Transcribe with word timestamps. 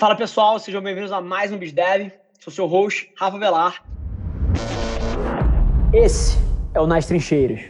Fala 0.00 0.16
pessoal, 0.16 0.58
sejam 0.58 0.80
bem-vindos 0.80 1.12
a 1.12 1.20
mais 1.20 1.52
um 1.52 1.58
BizDev. 1.58 2.10
Sou 2.38 2.50
seu 2.50 2.66
host, 2.66 3.12
Rafa 3.18 3.38
Velar. 3.38 3.84
Esse 5.92 6.38
é 6.72 6.80
o 6.80 6.86
Nas 6.86 7.04
Trincheiras. 7.04 7.60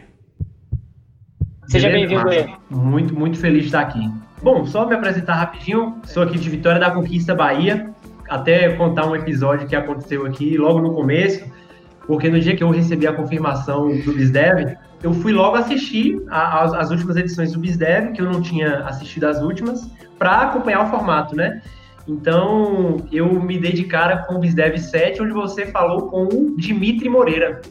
Seja 1.67 1.89
bem-vindo 1.89 2.29
aí. 2.29 2.55
Muito, 2.69 3.13
muito 3.13 3.37
feliz 3.37 3.63
de 3.63 3.65
estar 3.65 3.81
aqui. 3.81 4.09
Bom, 4.41 4.65
só 4.65 4.87
me 4.87 4.95
apresentar 4.95 5.33
rapidinho. 5.33 5.99
Sou 6.05 6.23
aqui 6.23 6.39
de 6.39 6.49
Vitória 6.49 6.79
da 6.79 6.89
Conquista, 6.89 7.35
Bahia. 7.35 7.93
Até 8.29 8.77
contar 8.77 9.07
um 9.07 9.15
episódio 9.17 9.67
que 9.67 9.75
aconteceu 9.75 10.25
aqui 10.25 10.57
logo 10.57 10.79
no 10.79 10.95
começo, 10.95 11.43
porque 12.07 12.29
no 12.29 12.39
dia 12.39 12.55
que 12.55 12.63
eu 12.63 12.69
recebi 12.69 13.05
a 13.07 13.11
confirmação 13.11 13.89
do 13.89 14.13
BizDev, 14.13 14.77
eu 15.03 15.13
fui 15.15 15.33
logo 15.33 15.57
assistir 15.57 16.23
a, 16.29 16.63
as, 16.63 16.73
as 16.75 16.91
últimas 16.91 17.17
edições 17.17 17.51
do 17.51 17.59
BizDev, 17.59 18.13
que 18.13 18.21
eu 18.21 18.31
não 18.31 18.41
tinha 18.41 18.85
assistido 18.85 19.25
as 19.25 19.41
últimas, 19.41 19.85
para 20.17 20.43
acompanhar 20.43 20.85
o 20.85 20.89
formato, 20.89 21.35
né? 21.35 21.61
Então, 22.07 23.05
eu 23.11 23.31
me 23.41 23.57
dei 23.57 23.73
de 23.73 23.83
cara 23.83 24.17
com 24.23 24.35
o 24.35 24.39
BizDev 24.39 24.77
7, 24.77 25.21
onde 25.21 25.33
você 25.33 25.67
falou 25.67 26.09
com 26.09 26.25
o 26.25 26.55
Dimitri 26.57 27.09
Moreira, 27.09 27.61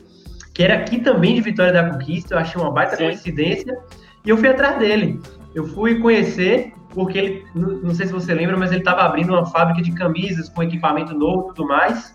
que 0.54 0.62
era 0.62 0.74
aqui 0.74 1.00
também 1.00 1.34
de 1.34 1.40
Vitória 1.40 1.72
da 1.72 1.90
Conquista. 1.90 2.34
Eu 2.34 2.38
achei 2.38 2.60
uma 2.60 2.70
baita 2.70 2.96
Sim. 2.96 3.04
coincidência 3.04 3.76
e 4.24 4.30
eu 4.30 4.36
fui 4.36 4.48
atrás 4.48 4.78
dele. 4.78 5.20
Eu 5.54 5.66
fui 5.66 5.98
conhecer, 5.98 6.72
porque 6.90 7.18
ele, 7.18 7.44
não 7.54 7.94
sei 7.94 8.06
se 8.06 8.12
você 8.12 8.32
lembra, 8.32 8.56
mas 8.56 8.70
ele 8.70 8.80
estava 8.80 9.02
abrindo 9.02 9.32
uma 9.32 9.46
fábrica 9.46 9.82
de 9.82 9.92
camisas 9.92 10.48
com 10.48 10.62
equipamento 10.62 11.14
novo 11.14 11.50
e 11.50 11.54
tudo 11.54 11.66
mais. 11.66 12.14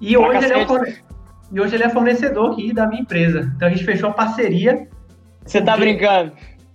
E 0.00 0.16
hoje, 0.16 0.44
ele 0.44 0.54
é 0.54 0.66
um, 0.66 0.66
e 1.52 1.60
hoje 1.60 1.74
ele 1.76 1.84
é 1.84 1.90
fornecedor 1.90 2.52
aqui 2.52 2.72
da 2.72 2.86
minha 2.86 3.02
empresa. 3.02 3.52
Então 3.54 3.68
a 3.68 3.70
gente 3.70 3.84
fechou 3.84 4.08
uma 4.08 4.14
parceria. 4.14 4.88
Você 5.44 5.60
tá 5.60 5.76
brincando? 5.76 6.32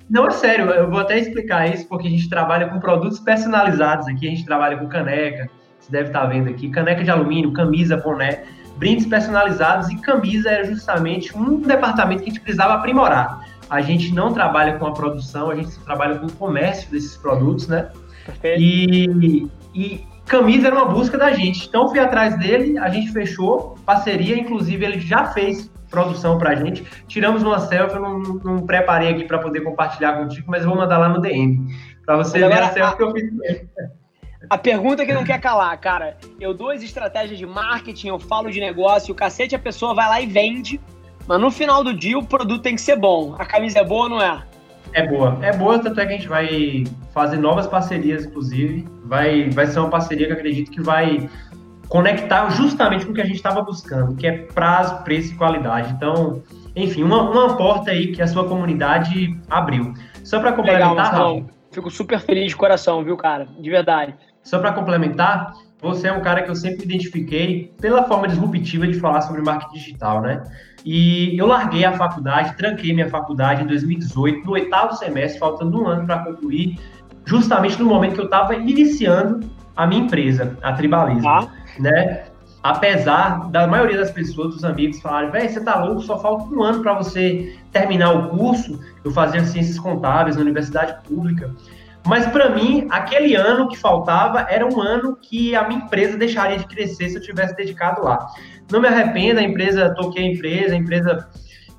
Não, 0.10 0.28
é 0.28 0.32
sério, 0.32 0.70
eu 0.70 0.90
vou 0.90 1.00
até 1.00 1.20
explicar 1.20 1.68
isso, 1.74 1.88
porque 1.88 2.08
a 2.08 2.10
gente 2.10 2.30
trabalha 2.30 2.68
com 2.70 2.80
produtos 2.80 3.20
personalizados 3.20 4.08
aqui, 4.08 4.28
a 4.28 4.30
gente 4.30 4.46
trabalha 4.46 4.78
com 4.78 4.88
caneca, 4.88 5.50
você 5.80 5.92
deve 5.92 6.10
estar 6.10 6.26
vendo 6.26 6.50
aqui, 6.50 6.70
caneca 6.70 7.04
de 7.04 7.12
alumínio, 7.12 7.52
camisa, 7.52 7.98
boné, 7.98 8.44
brindes 8.78 9.06
personalizados 9.06 9.90
e 9.90 9.98
camisa 9.98 10.50
era 10.50 10.64
justamente 10.66 11.36
um 11.38 11.60
departamento 11.60 12.24
que 12.24 12.30
a 12.30 12.34
gente 12.34 12.42
precisava 12.42 12.76
aprimorar. 12.76 13.46
A 13.70 13.82
gente 13.82 14.14
não 14.14 14.34
trabalha 14.34 14.78
com 14.78 14.86
a 14.86 14.94
produção, 14.94 15.50
a 15.50 15.56
gente 15.56 15.78
trabalha 15.80 16.20
com 16.20 16.28
o 16.28 16.32
comércio 16.32 16.90
desses 16.90 17.18
produtos, 17.18 17.68
né? 17.68 17.90
Perfeito. 18.26 18.62
E, 18.62 19.48
e 19.76 20.08
camisa 20.26 20.68
era 20.68 20.76
uma 20.76 20.86
busca 20.86 21.18
da 21.18 21.32
gente. 21.34 21.68
Então 21.68 21.90
fui 21.90 22.00
atrás 22.00 22.38
dele, 22.38 22.78
a 22.78 22.90
gente 22.90 23.12
fechou 23.12 23.78
parceria, 23.86 24.38
inclusive 24.38 24.86
ele 24.86 25.00
já 25.00 25.26
fez 25.26 25.70
produção 25.90 26.38
pra 26.38 26.56
gente. 26.56 26.84
Tiramos 27.08 27.44
uma 27.44 27.60
selfie, 27.60 27.96
eu 27.96 28.02
não, 28.02 28.20
não 28.20 28.66
preparei 28.66 29.10
aqui 29.10 29.24
para 29.24 29.40
poder 29.40 29.62
compartilhar 29.62 30.14
contigo, 30.18 30.50
mas 30.50 30.64
eu 30.64 30.70
vou 30.70 30.78
mandar 30.78 30.98
lá 30.98 31.10
no 31.10 31.20
DM. 31.22 31.68
Para 32.06 32.18
você 32.18 32.40
ver 32.40 32.54
a 32.54 32.70
selfie 32.70 32.82
a, 32.82 32.96
que 32.96 33.04
eu 33.04 33.12
fiz 33.12 33.30
com 33.30 33.44
ele. 33.44 33.70
A 34.50 34.58
pergunta 34.58 35.06
que 35.06 35.14
não 35.14 35.24
quer 35.24 35.42
calar, 35.42 35.78
cara. 35.80 36.18
Eu 36.40 36.54
dou 36.54 36.70
as 36.70 36.82
estratégias 36.82 37.38
de 37.38 37.46
marketing, 37.46 38.10
eu 38.10 38.20
falo 38.20 38.50
de 38.50 38.60
negócio, 38.60 39.12
o 39.12 39.16
cacete, 39.16 39.56
a 39.56 39.60
pessoa 39.60 39.94
vai 39.94 40.08
lá 40.08 40.22
e 40.22 40.26
vende, 40.26 40.80
mas 41.28 41.40
no 41.40 41.52
final 41.52 41.84
do 41.84 41.94
dia 41.94 42.18
o 42.18 42.26
produto 42.26 42.62
tem 42.62 42.76
que 42.76 42.82
ser 42.82 42.96
bom. 42.96 43.36
A 43.38 43.46
camisa 43.46 43.80
é 43.80 43.84
boa 43.84 44.04
ou 44.04 44.10
não 44.10 44.22
é? 44.22 44.44
É 44.94 45.06
boa. 45.06 45.38
É 45.42 45.52
boa, 45.56 45.80
tanto 45.80 46.00
é 46.00 46.06
que 46.06 46.14
a 46.14 46.16
gente 46.16 46.30
vai 46.30 46.86
fazer 47.14 47.38
novas 47.38 47.68
parcerias, 47.68 48.26
inclusive. 48.26 48.88
Vai, 49.04 49.50
vai 49.50 49.68
ser 49.68 49.80
uma 49.80 49.90
parceria 49.90 50.28
que 50.28 50.34
eu 50.34 50.38
acredito 50.38 50.72
que 50.72 50.82
vai 50.82 51.30
conectar 51.90 52.50
justamente 52.50 53.06
com 53.06 53.12
o 53.12 53.16
que 53.16 53.22
a 53.22 53.26
gente 53.26 53.36
estava 53.36 53.62
buscando, 53.62 54.16
que 54.16 54.28
é 54.28 54.38
prazo, 54.38 55.04
preço 55.04 55.34
e 55.34 55.36
qualidade. 55.36 55.94
Então, 55.94 56.42
enfim, 56.76 57.04
uma, 57.04 57.22
uma 57.30 57.56
porta 57.56 57.92
aí 57.92 58.12
que 58.12 58.22
a 58.22 58.28
sua 58.28 58.48
comunidade 58.48 59.40
abriu. 59.50 59.94
Só 60.24 60.40
para 60.40 60.52
complementar, 60.52 61.14
Legal, 61.14 61.46
Fico 61.72 61.90
super 61.92 62.20
feliz 62.20 62.48
de 62.48 62.56
coração, 62.56 63.04
viu, 63.04 63.16
cara? 63.16 63.48
De 63.60 63.70
verdade. 63.70 64.16
Só 64.44 64.60
para 64.60 64.72
complementar, 64.72 65.54
você 65.82 66.08
é 66.08 66.12
um 66.12 66.22
cara 66.22 66.42
que 66.42 66.50
eu 66.50 66.56
sempre 66.56 66.86
identifiquei 66.86 67.74
pela 67.80 68.04
forma 68.04 68.28
disruptiva 68.28 68.88
de 68.88 69.00
falar 69.00 69.22
sobre 69.22 69.42
marketing 69.42 69.74
digital, 69.74 70.22
né? 70.22 70.44
E 70.86 71.38
eu 71.38 71.46
larguei 71.46 71.84
a 71.86 71.94
faculdade, 71.94 72.56
tranquei 72.58 72.94
minha 72.94 73.10
faculdade 73.10 73.64
em 73.64 73.68
2018, 73.68 74.46
no 74.46 74.54
oitavo 74.54 74.96
semestre, 74.96 75.40
faltando 75.40 75.82
um 75.82 75.88
ano 75.88 76.06
para 76.06 76.20
concluir, 76.20 76.80
justamente 77.26 77.78
no 77.80 77.86
momento 77.86 78.16
que 78.16 78.22
eu 78.22 78.26
estava 78.26 78.56
iniciando 78.56 79.50
a 79.76 79.86
minha 79.86 80.02
empresa, 80.02 80.58
a 80.64 80.74
Tribalismo. 80.74 81.28
Ah 81.28 81.48
né? 81.80 82.26
Apesar 82.64 83.50
da 83.50 83.68
maioria 83.68 83.98
das 83.98 84.12
pessoas, 84.12 84.56
dos 84.56 84.64
amigos, 84.64 85.00
falarem, 85.00 85.32
velho, 85.32 85.50
você 85.50 85.62
tá 85.62 85.84
louco, 85.84 86.02
só 86.02 86.20
falta 86.20 86.54
um 86.54 86.62
ano 86.62 86.82
para 86.82 86.94
você 86.96 87.56
terminar 87.72 88.12
o 88.12 88.30
curso. 88.30 88.80
Eu 89.04 89.12
fazia 89.12 89.44
ciências 89.46 89.80
contábeis 89.80 90.36
na 90.36 90.42
universidade 90.42 91.02
pública. 91.08 91.54
Mas 92.06 92.26
para 92.28 92.50
mim, 92.50 92.88
aquele 92.90 93.36
ano 93.36 93.70
que 93.70 93.78
faltava 93.78 94.48
era 94.50 94.66
um 94.66 94.82
ano 94.82 95.16
que 95.16 95.56
a 95.56 95.68
minha 95.68 95.82
empresa 95.82 96.18
deixaria 96.18 96.58
de 96.58 96.66
crescer 96.66 97.10
se 97.10 97.16
eu 97.16 97.22
tivesse 97.22 97.56
dedicado 97.56 98.04
lá. 98.04 98.28
Não 98.72 98.82
me 98.82 98.88
arrependo, 98.88 99.40
a 99.40 99.44
empresa, 99.44 99.94
toquei 99.94 100.26
a 100.26 100.34
empresa, 100.34 100.74
a 100.74 100.78
empresa, 100.78 101.30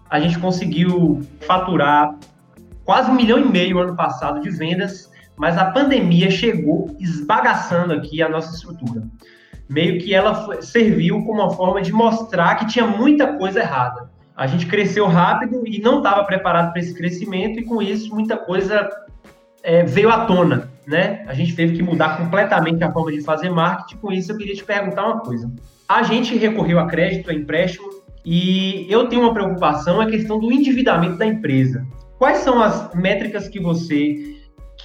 a 0.09 0.21
gente 0.21 0.39
conseguiu 0.39 1.21
faturar 1.47 2.15
quase 2.85 3.11
um 3.11 3.15
milhão 3.15 3.39
e 3.39 3.45
meio 3.45 3.79
ano 3.79 3.97
passado 3.97 4.41
de 4.41 4.51
vendas, 4.51 5.11
mas 5.37 5.59
a 5.59 5.67
pandemia 5.67 6.31
chegou 6.31 6.97
esbagaçando 6.99 7.93
aqui 7.93 8.23
a 8.23 8.29
nossa 8.29 8.55
estrutura 8.55 9.03
meio 9.69 10.01
que 10.01 10.15
ela 10.15 10.62
serviu 10.62 11.23
como 11.25 11.43
uma 11.43 11.51
forma 11.51 11.83
de 11.83 11.93
mostrar 11.93 12.55
que 12.56 12.67
tinha 12.67 12.87
muita 12.87 13.34
coisa 13.34 13.61
errada. 13.61 14.11
A 14.37 14.47
gente 14.47 14.67
cresceu 14.67 15.06
rápido 15.06 15.67
e 15.67 15.81
não 15.81 15.99
estava 15.99 16.25
preparado 16.25 16.73
para 16.73 16.81
esse 16.81 16.95
crescimento, 16.95 17.59
e 17.59 17.65
com 17.65 17.83
isso 17.83 18.15
muita 18.15 18.37
coisa 18.37 18.89
é, 19.62 19.83
veio 19.83 20.11
à 20.11 20.27
tona, 20.27 20.71
né? 20.87 21.25
A 21.27 21.34
gente 21.34 21.55
teve 21.55 21.77
que 21.77 21.83
mudar 21.83 22.17
completamente 22.17 22.83
a 22.84 22.93
forma 22.93 23.11
de 23.11 23.21
fazer 23.21 23.51
marketing. 23.51 23.97
Com 24.01 24.12
isso, 24.12 24.31
eu 24.31 24.37
queria 24.37 24.55
te 24.55 24.65
perguntar 24.65 25.06
uma 25.06 25.21
coisa. 25.21 25.53
A 25.89 26.03
gente 26.03 26.37
recorreu 26.37 26.79
a 26.79 26.87
crédito, 26.87 27.31
a 27.31 27.35
empréstimo, 27.35 27.89
e 28.25 28.87
eu 28.89 29.09
tenho 29.09 29.23
uma 29.23 29.35
preocupação, 29.35 30.00
é 30.00 30.05
a 30.05 30.09
questão 30.09 30.39
do 30.39 30.53
endividamento 30.53 31.17
da 31.17 31.27
empresa. 31.27 31.85
Quais 32.19 32.39
são 32.39 32.62
as 32.62 32.95
métricas 32.95 33.49
que 33.49 33.59
você 33.61 34.38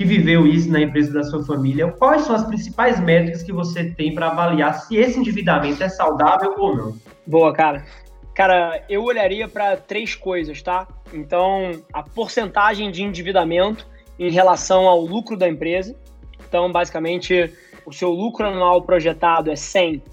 que 0.04 0.06
viveu 0.06 0.46
isso 0.46 0.70
na 0.70 0.82
empresa 0.82 1.14
da 1.14 1.24
sua 1.24 1.44
família, 1.46 1.88
quais 1.88 2.24
são 2.24 2.36
as 2.36 2.44
principais 2.44 3.00
métricas 3.00 3.42
que 3.42 3.54
você 3.54 3.90
tem 3.92 4.14
para 4.14 4.28
avaliar 4.28 4.82
se 4.82 4.98
esse 4.98 5.18
endividamento 5.18 5.82
é 5.82 5.88
saudável 5.88 6.54
ou 6.58 6.76
não? 6.76 6.98
Boa, 7.26 7.54
cara. 7.54 7.86
Cara, 8.36 8.84
eu 8.90 9.04
olharia 9.04 9.48
para 9.48 9.78
três 9.78 10.14
coisas, 10.14 10.62
tá? 10.62 10.88
Então, 11.14 11.72
a 11.94 12.04
porcentagem 12.04 12.92
de 12.92 13.02
endividamento 13.02 13.88
em 14.20 14.30
relação 14.30 14.88
ao 14.88 15.00
lucro 15.00 15.38
da 15.38 15.48
empresa. 15.48 15.96
Então, 16.48 16.70
basicamente, 16.72 17.54
o 17.86 17.94
seu 17.94 18.10
lucro 18.10 18.46
anual 18.46 18.82
projetado 18.82 19.50
é 19.50 19.56
100 19.56 20.04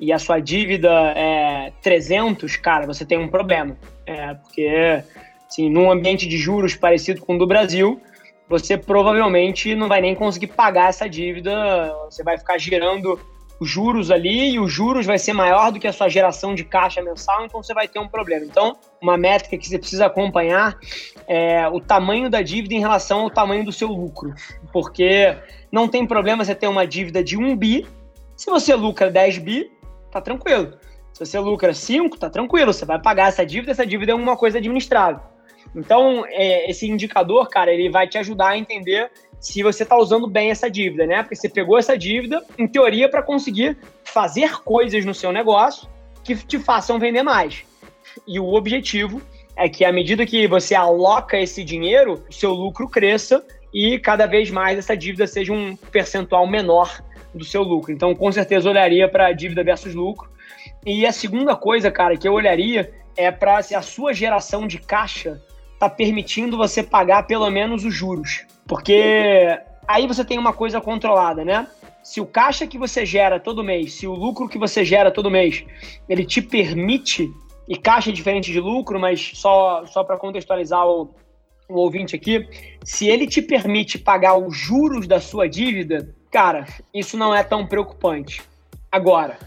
e 0.00 0.12
a 0.12 0.18
sua 0.18 0.40
dívida 0.40 0.90
é 1.14 1.72
300, 1.82 2.56
cara, 2.56 2.86
você 2.86 3.04
tem 3.04 3.18
um 3.18 3.28
problema. 3.28 3.76
É, 4.04 4.34
porque, 4.34 5.02
assim, 5.48 5.70
num 5.70 5.90
ambiente 5.90 6.26
de 6.26 6.36
juros 6.36 6.74
parecido 6.74 7.20
com 7.20 7.36
o 7.36 7.38
do 7.38 7.46
Brasil, 7.46 8.00
você 8.48 8.76
provavelmente 8.76 9.74
não 9.74 9.88
vai 9.88 10.00
nem 10.00 10.14
conseguir 10.14 10.48
pagar 10.48 10.88
essa 10.88 11.08
dívida, 11.08 11.94
você 12.08 12.22
vai 12.22 12.38
ficar 12.38 12.58
gerando 12.58 13.18
os 13.58 13.68
juros 13.68 14.10
ali 14.10 14.50
e 14.50 14.60
os 14.60 14.70
juros 14.70 15.06
vai 15.06 15.18
ser 15.18 15.32
maior 15.32 15.72
do 15.72 15.80
que 15.80 15.86
a 15.86 15.92
sua 15.92 16.08
geração 16.08 16.54
de 16.54 16.62
caixa 16.62 17.02
mensal, 17.02 17.44
então 17.44 17.62
você 17.62 17.72
vai 17.72 17.88
ter 17.88 17.98
um 17.98 18.08
problema. 18.08 18.44
Então, 18.44 18.76
uma 19.00 19.16
métrica 19.16 19.56
que 19.56 19.66
você 19.66 19.78
precisa 19.78 20.06
acompanhar 20.06 20.78
é 21.26 21.66
o 21.68 21.80
tamanho 21.80 22.28
da 22.28 22.42
dívida 22.42 22.74
em 22.74 22.80
relação 22.80 23.20
ao 23.20 23.30
tamanho 23.30 23.64
do 23.64 23.72
seu 23.72 23.88
lucro, 23.88 24.34
porque 24.72 25.34
não 25.72 25.88
tem 25.88 26.06
problema 26.06 26.44
você 26.44 26.54
ter 26.54 26.68
uma 26.68 26.86
dívida 26.86 27.24
de 27.24 27.36
1 27.36 27.56
bi, 27.56 27.86
se 28.36 28.50
você 28.50 28.74
lucra 28.74 29.10
10 29.10 29.38
bi, 29.38 29.70
tá 30.10 30.20
tranquilo. 30.20 30.74
Se 31.14 31.24
você 31.24 31.38
lucra 31.38 31.72
5, 31.72 32.18
tá 32.18 32.28
tranquilo, 32.28 32.74
você 32.74 32.84
vai 32.84 33.00
pagar 33.00 33.28
essa 33.28 33.44
dívida, 33.46 33.72
essa 33.72 33.86
dívida 33.86 34.12
é 34.12 34.14
uma 34.14 34.36
coisa 34.36 34.58
administrável. 34.58 35.20
Então, 35.76 36.24
é, 36.26 36.70
esse 36.70 36.88
indicador, 36.88 37.48
cara, 37.48 37.72
ele 37.72 37.90
vai 37.90 38.08
te 38.08 38.16
ajudar 38.16 38.48
a 38.48 38.58
entender 38.58 39.10
se 39.38 39.62
você 39.62 39.82
está 39.82 39.96
usando 39.96 40.26
bem 40.26 40.50
essa 40.50 40.70
dívida, 40.70 41.06
né? 41.06 41.22
Porque 41.22 41.36
você 41.36 41.48
pegou 41.48 41.78
essa 41.78 41.96
dívida, 41.96 42.42
em 42.58 42.66
teoria, 42.66 43.08
para 43.08 43.22
conseguir 43.22 43.76
fazer 44.02 44.62
coisas 44.62 45.04
no 45.04 45.14
seu 45.14 45.30
negócio 45.30 45.88
que 46.24 46.34
te 46.34 46.58
façam 46.58 46.98
vender 46.98 47.22
mais. 47.22 47.62
E 48.26 48.40
o 48.40 48.54
objetivo 48.54 49.20
é 49.54 49.68
que, 49.68 49.84
à 49.84 49.92
medida 49.92 50.24
que 50.24 50.48
você 50.48 50.74
aloca 50.74 51.38
esse 51.38 51.62
dinheiro, 51.62 52.24
o 52.28 52.32
seu 52.32 52.52
lucro 52.52 52.88
cresça 52.88 53.44
e 53.72 53.98
cada 53.98 54.26
vez 54.26 54.50
mais 54.50 54.78
essa 54.78 54.96
dívida 54.96 55.26
seja 55.26 55.52
um 55.52 55.76
percentual 55.76 56.46
menor 56.46 57.02
do 57.34 57.44
seu 57.44 57.62
lucro. 57.62 57.92
Então, 57.92 58.14
com 58.14 58.32
certeza, 58.32 58.70
olharia 58.70 59.08
para 59.08 59.32
dívida 59.32 59.62
versus 59.62 59.94
lucro. 59.94 60.30
E 60.84 61.04
a 61.04 61.12
segunda 61.12 61.54
coisa, 61.54 61.90
cara, 61.90 62.16
que 62.16 62.26
eu 62.26 62.32
olharia 62.32 62.90
é 63.16 63.30
para 63.30 63.62
se 63.62 63.74
a 63.74 63.82
sua 63.82 64.14
geração 64.14 64.66
de 64.66 64.78
caixa 64.78 65.42
está 65.86 65.88
permitindo 65.88 66.56
você 66.56 66.82
pagar 66.82 67.26
pelo 67.26 67.48
menos 67.50 67.84
os 67.84 67.94
juros. 67.94 68.44
Porque 68.66 69.58
aí 69.86 70.06
você 70.06 70.24
tem 70.24 70.38
uma 70.38 70.52
coisa 70.52 70.80
controlada, 70.80 71.44
né? 71.44 71.66
Se 72.02 72.20
o 72.20 72.26
caixa 72.26 72.66
que 72.66 72.78
você 72.78 73.06
gera 73.06 73.40
todo 73.40 73.64
mês, 73.64 73.94
se 73.94 74.06
o 74.06 74.14
lucro 74.14 74.48
que 74.48 74.58
você 74.58 74.84
gera 74.84 75.10
todo 75.10 75.30
mês, 75.30 75.64
ele 76.08 76.24
te 76.24 76.42
permite, 76.42 77.32
e 77.68 77.76
caixa 77.76 78.10
é 78.10 78.12
diferente 78.12 78.52
de 78.52 78.60
lucro, 78.60 78.98
mas 78.98 79.32
só, 79.34 79.84
só 79.86 80.04
para 80.04 80.16
contextualizar 80.16 80.86
o, 80.86 81.14
o 81.68 81.74
ouvinte 81.74 82.14
aqui, 82.14 82.48
se 82.84 83.08
ele 83.08 83.26
te 83.26 83.42
permite 83.42 83.98
pagar 83.98 84.36
os 84.36 84.56
juros 84.56 85.06
da 85.06 85.20
sua 85.20 85.48
dívida, 85.48 86.14
cara, 86.30 86.64
isso 86.94 87.16
não 87.16 87.34
é 87.34 87.42
tão 87.42 87.66
preocupante. 87.66 88.42
Agora, 88.90 89.38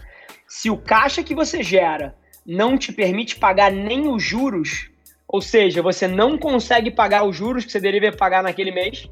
se 0.46 0.68
o 0.68 0.76
caixa 0.76 1.22
que 1.22 1.34
você 1.34 1.62
gera 1.62 2.14
não 2.44 2.76
te 2.76 2.92
permite 2.92 3.36
pagar 3.36 3.70
nem 3.72 4.08
os 4.08 4.22
juros, 4.22 4.90
ou 5.32 5.40
seja, 5.40 5.80
você 5.80 6.08
não 6.08 6.36
consegue 6.36 6.90
pagar 6.90 7.24
os 7.24 7.36
juros 7.36 7.64
que 7.64 7.70
você 7.70 7.78
deveria 7.78 8.10
pagar 8.10 8.42
naquele 8.42 8.72
mês, 8.72 9.08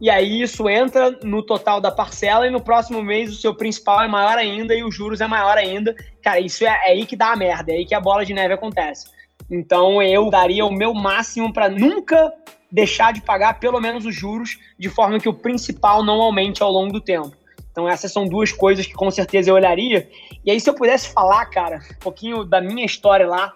e 0.00 0.08
aí 0.08 0.42
isso 0.42 0.68
entra 0.68 1.18
no 1.24 1.42
total 1.42 1.80
da 1.80 1.90
parcela 1.90 2.46
e 2.46 2.50
no 2.50 2.60
próximo 2.60 3.02
mês 3.02 3.32
o 3.32 3.40
seu 3.40 3.54
principal 3.54 4.02
é 4.02 4.08
maior 4.08 4.38
ainda 4.38 4.74
e 4.74 4.84
os 4.84 4.94
juros 4.94 5.20
é 5.20 5.26
maior 5.26 5.56
ainda. 5.56 5.96
Cara, 6.22 6.38
isso 6.38 6.64
é, 6.64 6.68
é 6.68 6.92
aí 6.92 7.06
que 7.06 7.16
dá 7.16 7.32
a 7.32 7.36
merda, 7.36 7.72
é 7.72 7.76
aí 7.76 7.86
que 7.86 7.94
a 7.94 8.00
bola 8.00 8.24
de 8.24 8.34
neve 8.34 8.54
acontece. 8.54 9.06
Então 9.50 10.02
eu 10.02 10.28
daria 10.30 10.64
o 10.66 10.72
meu 10.72 10.92
máximo 10.92 11.52
para 11.52 11.68
nunca 11.68 12.32
deixar 12.70 13.12
de 13.12 13.22
pagar 13.22 13.58
pelo 13.58 13.80
menos 13.80 14.04
os 14.04 14.14
juros, 14.14 14.58
de 14.78 14.90
forma 14.90 15.18
que 15.18 15.28
o 15.28 15.34
principal 15.34 16.04
não 16.04 16.20
aumente 16.20 16.62
ao 16.62 16.70
longo 16.70 16.92
do 16.92 17.00
tempo. 17.00 17.32
Então 17.72 17.88
essas 17.88 18.12
são 18.12 18.28
duas 18.28 18.52
coisas 18.52 18.86
que 18.86 18.92
com 18.92 19.10
certeza 19.10 19.50
eu 19.50 19.54
olharia. 19.54 20.08
E 20.44 20.50
aí 20.50 20.60
se 20.60 20.68
eu 20.68 20.74
pudesse 20.74 21.12
falar, 21.12 21.46
cara, 21.46 21.80
um 21.90 22.00
pouquinho 22.00 22.44
da 22.44 22.60
minha 22.60 22.84
história 22.84 23.26
lá, 23.26 23.54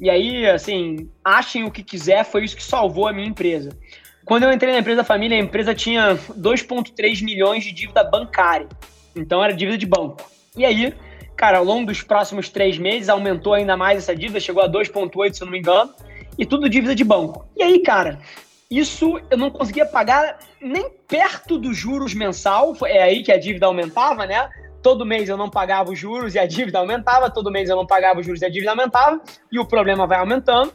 e 0.00 0.10
aí, 0.10 0.46
assim, 0.48 1.08
achem 1.24 1.64
o 1.64 1.70
que 1.70 1.82
quiser, 1.82 2.24
foi 2.24 2.44
isso 2.44 2.56
que 2.56 2.62
salvou 2.62 3.08
a 3.08 3.12
minha 3.12 3.26
empresa. 3.26 3.70
Quando 4.24 4.42
eu 4.42 4.52
entrei 4.52 4.72
na 4.72 4.80
empresa 4.80 4.98
da 4.98 5.04
família, 5.04 5.36
a 5.36 5.40
empresa 5.40 5.74
tinha 5.74 6.16
2,3 6.16 7.22
milhões 7.22 7.64
de 7.64 7.72
dívida 7.72 8.02
bancária. 8.04 8.68
Então 9.14 9.42
era 9.42 9.54
dívida 9.54 9.78
de 9.78 9.86
banco. 9.86 10.18
E 10.56 10.64
aí, 10.64 10.92
cara, 11.36 11.58
ao 11.58 11.64
longo 11.64 11.86
dos 11.86 12.02
próximos 12.02 12.48
três 12.48 12.76
meses, 12.76 13.08
aumentou 13.08 13.54
ainda 13.54 13.76
mais 13.76 13.98
essa 13.98 14.16
dívida, 14.16 14.40
chegou 14.40 14.62
a 14.62 14.68
2,8, 14.68 15.34
se 15.34 15.42
eu 15.42 15.46
não 15.46 15.52
me 15.52 15.58
engano, 15.58 15.94
e 16.38 16.44
tudo 16.44 16.68
dívida 16.68 16.94
de 16.94 17.04
banco. 17.04 17.48
E 17.56 17.62
aí, 17.62 17.78
cara, 17.78 18.18
isso 18.70 19.20
eu 19.30 19.38
não 19.38 19.50
conseguia 19.50 19.86
pagar 19.86 20.38
nem 20.60 20.90
perto 21.06 21.56
dos 21.56 21.76
juros 21.76 22.12
mensal, 22.12 22.76
é 22.84 23.02
aí 23.02 23.22
que 23.22 23.30
a 23.30 23.38
dívida 23.38 23.66
aumentava, 23.66 24.26
né? 24.26 24.48
Todo 24.86 25.04
mês 25.04 25.28
eu 25.28 25.36
não 25.36 25.50
pagava 25.50 25.90
os 25.90 25.98
juros 25.98 26.36
e 26.36 26.38
a 26.38 26.46
dívida 26.46 26.78
aumentava, 26.78 27.28
todo 27.28 27.50
mês 27.50 27.68
eu 27.68 27.74
não 27.74 27.84
pagava 27.84 28.20
os 28.20 28.24
juros 28.24 28.40
e 28.40 28.44
a 28.44 28.48
dívida 28.48 28.70
aumentava, 28.70 29.20
e 29.50 29.58
o 29.58 29.64
problema 29.64 30.06
vai 30.06 30.20
aumentando. 30.20 30.72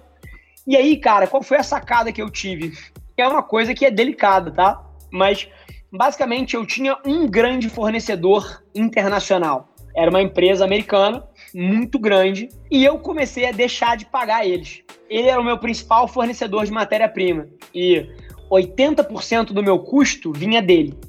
E 0.68 0.76
aí, 0.76 0.98
cara, 0.98 1.28
qual 1.28 1.42
foi 1.42 1.56
a 1.56 1.64
sacada 1.64 2.12
que 2.12 2.22
eu 2.22 2.30
tive? 2.30 2.74
é 3.16 3.26
uma 3.26 3.42
coisa 3.42 3.74
que 3.74 3.86
é 3.86 3.90
delicada, 3.90 4.52
tá? 4.52 4.84
Mas 5.10 5.48
basicamente 5.90 6.58
eu 6.58 6.66
tinha 6.66 6.98
um 7.06 7.26
grande 7.26 7.70
fornecedor 7.70 8.62
internacional. 8.76 9.70
Era 9.96 10.10
uma 10.10 10.22
empresa 10.22 10.66
americana 10.66 11.24
muito 11.56 11.98
grande 11.98 12.50
e 12.70 12.84
eu 12.84 13.00
comecei 13.00 13.48
a 13.48 13.54
deixar 13.54 13.96
de 13.96 14.06
pagar 14.06 14.46
eles. 14.46 14.84
Ele 15.10 15.30
era 15.30 15.40
o 15.40 15.46
meu 15.46 15.58
principal 15.58 16.06
fornecedor 16.06 16.66
de 16.66 16.72
matéria-prima 16.74 17.48
e 17.74 18.10
80% 18.52 19.54
do 19.54 19.64
meu 19.64 19.80
custo 19.80 20.34
vinha 20.34 20.62
dele. 20.62 21.00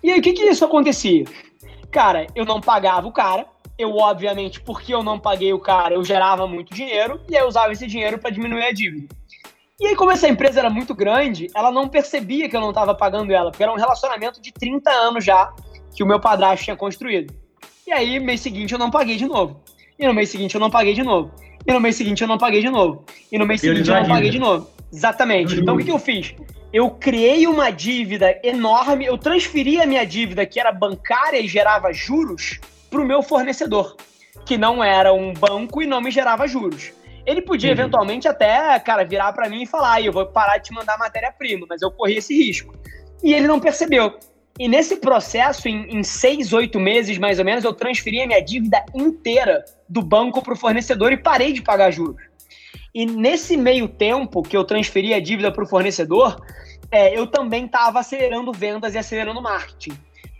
E 0.00 0.12
aí 0.12 0.20
o 0.20 0.22
que 0.22 0.32
que 0.32 0.44
isso 0.44 0.64
acontecia? 0.64 1.24
Cara, 1.90 2.26
eu 2.34 2.44
não 2.44 2.60
pagava 2.60 3.06
o 3.06 3.12
cara, 3.12 3.46
eu 3.78 3.96
obviamente, 3.96 4.60
porque 4.60 4.94
eu 4.94 5.02
não 5.02 5.18
paguei 5.18 5.52
o 5.52 5.58
cara, 5.58 5.94
eu 5.94 6.04
gerava 6.04 6.46
muito 6.46 6.74
dinheiro 6.74 7.20
e 7.28 7.34
eu 7.34 7.46
usava 7.46 7.72
esse 7.72 7.86
dinheiro 7.86 8.18
para 8.18 8.30
diminuir 8.30 8.64
a 8.64 8.72
dívida. 8.72 9.14
E 9.80 9.86
aí, 9.86 9.96
como 9.96 10.10
essa 10.10 10.28
empresa 10.28 10.60
era 10.60 10.68
muito 10.68 10.94
grande, 10.94 11.48
ela 11.54 11.72
não 11.72 11.88
percebia 11.88 12.48
que 12.48 12.54
eu 12.54 12.60
não 12.60 12.68
estava 12.68 12.94
pagando 12.94 13.32
ela, 13.32 13.50
porque 13.50 13.62
era 13.62 13.72
um 13.72 13.76
relacionamento 13.76 14.40
de 14.40 14.52
30 14.52 14.90
anos 14.90 15.24
já 15.24 15.52
que 15.96 16.02
o 16.02 16.06
meu 16.06 16.20
padrasto 16.20 16.64
tinha 16.64 16.76
construído. 16.76 17.34
E 17.86 17.92
aí, 17.92 18.20
mês 18.20 18.40
seguinte, 18.40 18.72
eu 18.72 18.78
não 18.78 18.90
paguei 18.90 19.16
de 19.16 19.26
novo. 19.26 19.62
E 19.98 20.06
no 20.06 20.12
mês 20.12 20.28
seguinte, 20.28 20.54
eu 20.54 20.60
não 20.60 20.70
paguei 20.70 20.92
de 20.92 21.02
novo. 21.02 21.32
E 21.66 21.72
no 21.72 21.80
mês 21.80 21.96
seguinte, 21.96 22.22
eu 22.22 22.28
não 22.28 22.36
paguei 22.36 22.60
de 22.60 22.68
novo. 22.68 23.04
E 23.32 23.38
no 23.38 23.46
mês 23.46 23.62
seguinte, 23.62 23.88
eu 23.88 23.96
não 23.96 24.06
paguei 24.06 24.30
de 24.30 24.38
novo. 24.38 24.70
Exatamente. 24.92 25.58
Então, 25.58 25.74
o 25.74 25.78
que, 25.78 25.84
que 25.84 25.90
eu 25.90 25.98
fiz? 25.98 26.34
Eu 26.72 26.90
criei 26.90 27.46
uma 27.48 27.70
dívida 27.70 28.38
enorme, 28.44 29.04
eu 29.04 29.18
transferi 29.18 29.80
a 29.80 29.86
minha 29.86 30.04
dívida, 30.06 30.46
que 30.46 30.60
era 30.60 30.70
bancária 30.70 31.38
e 31.38 31.48
gerava 31.48 31.92
juros, 31.92 32.60
para 32.88 33.00
o 33.00 33.06
meu 33.06 33.22
fornecedor, 33.22 33.96
que 34.44 34.56
não 34.56 34.82
era 34.82 35.12
um 35.12 35.32
banco 35.32 35.82
e 35.82 35.86
não 35.86 36.00
me 36.00 36.10
gerava 36.10 36.46
juros. 36.46 36.92
Ele 37.26 37.42
podia 37.42 37.70
uhum. 37.70 37.78
eventualmente 37.78 38.28
até, 38.28 38.78
cara, 38.80 39.04
virar 39.04 39.32
para 39.32 39.48
mim 39.48 39.62
e 39.62 39.66
falar: 39.66 40.00
eu 40.00 40.12
vou 40.12 40.26
parar 40.26 40.58
de 40.58 40.64
te 40.64 40.72
mandar 40.72 40.98
matéria-prima, 40.98 41.66
mas 41.68 41.82
eu 41.82 41.90
corri 41.90 42.16
esse 42.16 42.36
risco. 42.36 42.74
E 43.22 43.34
ele 43.34 43.46
não 43.46 43.60
percebeu. 43.60 44.18
E 44.58 44.68
nesse 44.68 44.96
processo, 44.96 45.68
em, 45.68 45.86
em 45.88 46.02
seis, 46.02 46.52
oito 46.52 46.78
meses 46.78 47.18
mais 47.18 47.38
ou 47.38 47.44
menos, 47.44 47.64
eu 47.64 47.72
transferi 47.72 48.20
a 48.20 48.26
minha 48.26 48.40
dívida 48.40 48.84
inteira 48.94 49.64
do 49.88 50.02
banco 50.02 50.42
para 50.42 50.52
o 50.52 50.56
fornecedor 50.56 51.12
e 51.12 51.16
parei 51.16 51.52
de 51.52 51.62
pagar 51.62 51.90
juros. 51.90 52.29
E 52.94 53.06
nesse 53.06 53.56
meio 53.56 53.88
tempo 53.88 54.42
que 54.42 54.56
eu 54.56 54.64
transferi 54.64 55.14
a 55.14 55.20
dívida 55.20 55.52
para 55.52 55.62
o 55.62 55.66
fornecedor, 55.66 56.40
é, 56.90 57.16
eu 57.16 57.26
também 57.26 57.66
estava 57.66 58.00
acelerando 58.00 58.52
vendas 58.52 58.94
e 58.94 58.98
acelerando 58.98 59.40
marketing. 59.40 59.92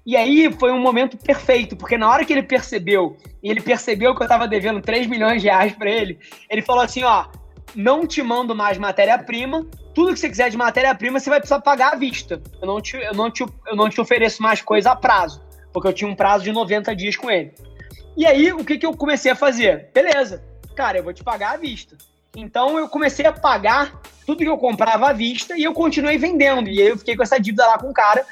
E 0.04 0.16
aí 0.16 0.50
foi 0.58 0.72
um 0.72 0.80
momento 0.80 1.16
perfeito, 1.16 1.76
porque 1.76 1.96
na 1.96 2.10
hora 2.10 2.24
que 2.24 2.32
ele 2.32 2.42
percebeu, 2.42 3.16
e 3.42 3.50
ele 3.50 3.60
percebeu 3.60 4.14
que 4.14 4.22
eu 4.22 4.24
estava 4.24 4.48
devendo 4.48 4.80
3 4.80 5.06
milhões 5.06 5.42
de 5.42 5.48
reais 5.48 5.72
para 5.72 5.90
ele, 5.90 6.18
ele 6.48 6.62
falou 6.62 6.82
assim: 6.82 7.04
ó, 7.04 7.26
não 7.74 8.06
te 8.06 8.22
mando 8.22 8.54
mais 8.54 8.78
matéria-prima, 8.78 9.66
tudo 9.94 10.12
que 10.12 10.18
você 10.18 10.28
quiser 10.28 10.50
de 10.50 10.56
matéria-prima 10.56 11.20
você 11.20 11.30
vai 11.30 11.38
precisar 11.38 11.60
pagar 11.60 11.92
à 11.92 11.96
vista. 11.96 12.42
Eu 12.60 12.66
não, 12.66 12.80
te, 12.80 12.96
eu, 12.96 13.14
não 13.14 13.30
te, 13.30 13.44
eu 13.66 13.76
não 13.76 13.88
te 13.88 14.00
ofereço 14.00 14.42
mais 14.42 14.62
coisa 14.62 14.92
a 14.92 14.96
prazo, 14.96 15.42
porque 15.72 15.88
eu 15.88 15.92
tinha 15.92 16.10
um 16.10 16.16
prazo 16.16 16.44
de 16.44 16.52
90 16.52 16.96
dias 16.96 17.16
com 17.16 17.30
ele. 17.30 17.52
E 18.16 18.26
aí, 18.26 18.52
o 18.52 18.64
que, 18.64 18.78
que 18.78 18.86
eu 18.86 18.96
comecei 18.96 19.30
a 19.30 19.36
fazer? 19.36 19.90
Beleza, 19.94 20.42
cara, 20.74 20.98
eu 20.98 21.04
vou 21.04 21.12
te 21.12 21.22
pagar 21.22 21.54
à 21.54 21.56
vista. 21.56 21.96
Então 22.36 22.78
eu 22.78 22.88
comecei 22.88 23.26
a 23.26 23.32
pagar 23.32 24.00
tudo 24.26 24.38
que 24.38 24.48
eu 24.48 24.58
comprava 24.58 25.10
à 25.10 25.12
vista 25.12 25.56
e 25.56 25.64
eu 25.64 25.72
continuei 25.72 26.16
vendendo. 26.16 26.68
E 26.68 26.80
aí 26.80 26.88
eu 26.88 26.98
fiquei 26.98 27.16
com 27.16 27.22
essa 27.22 27.38
dívida 27.38 27.66
lá 27.66 27.78
com 27.78 27.90
o 27.90 27.94
cara. 27.94 28.24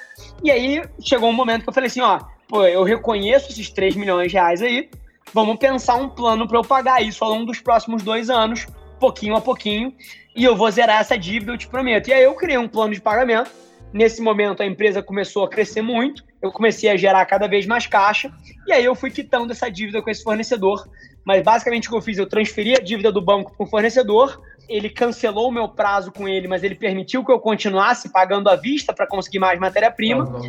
E 0.42 0.50
aí 0.50 0.82
chegou 1.00 1.28
um 1.28 1.32
momento 1.32 1.62
que 1.62 1.68
eu 1.68 1.74
falei 1.74 1.88
assim, 1.88 2.00
ó, 2.00 2.20
pô, 2.48 2.64
eu 2.64 2.82
reconheço 2.82 3.50
esses 3.50 3.70
3 3.70 3.96
milhões 3.96 4.30
de 4.30 4.34
reais 4.34 4.62
aí, 4.62 4.88
vamos 5.34 5.58
pensar 5.58 5.96
um 5.96 6.08
plano 6.08 6.46
para 6.46 6.58
eu 6.58 6.62
pagar 6.62 7.02
isso 7.02 7.22
ao 7.22 7.30
longo 7.30 7.46
dos 7.46 7.60
próximos 7.60 8.02
dois 8.02 8.30
anos, 8.30 8.66
pouquinho 8.98 9.36
a 9.36 9.40
pouquinho, 9.40 9.92
e 10.34 10.44
eu 10.44 10.56
vou 10.56 10.70
zerar 10.70 11.00
essa 11.00 11.18
dívida, 11.18 11.52
eu 11.52 11.58
te 11.58 11.68
prometo. 11.68 12.08
E 12.08 12.12
aí 12.12 12.22
eu 12.22 12.34
criei 12.34 12.58
um 12.58 12.68
plano 12.68 12.94
de 12.94 13.00
pagamento. 13.00 13.50
Nesse 13.92 14.20
momento 14.20 14.62
a 14.62 14.66
empresa 14.66 15.02
começou 15.02 15.44
a 15.44 15.48
crescer 15.48 15.82
muito, 15.82 16.22
eu 16.42 16.52
comecei 16.52 16.90
a 16.90 16.96
gerar 16.96 17.24
cada 17.24 17.48
vez 17.48 17.66
mais 17.66 17.86
caixa, 17.86 18.30
e 18.66 18.72
aí 18.72 18.84
eu 18.84 18.94
fui 18.94 19.10
quitando 19.10 19.50
essa 19.50 19.70
dívida 19.70 20.02
com 20.02 20.10
esse 20.10 20.22
fornecedor. 20.22 20.86
Mas 21.28 21.42
basicamente 21.42 21.88
o 21.88 21.90
que 21.90 21.96
eu 21.98 22.00
fiz, 22.00 22.16
eu 22.16 22.26
transferi 22.26 22.72
a 22.72 22.80
dívida 22.80 23.12
do 23.12 23.20
banco 23.20 23.52
para 23.54 23.62
o 23.62 23.68
fornecedor, 23.68 24.40
ele 24.66 24.88
cancelou 24.88 25.50
o 25.50 25.52
meu 25.52 25.68
prazo 25.68 26.10
com 26.10 26.26
ele, 26.26 26.48
mas 26.48 26.64
ele 26.64 26.74
permitiu 26.74 27.22
que 27.22 27.30
eu 27.30 27.38
continuasse 27.38 28.10
pagando 28.10 28.48
à 28.48 28.56
vista 28.56 28.94
para 28.94 29.06
conseguir 29.06 29.38
mais 29.38 29.60
matéria-prima. 29.60 30.40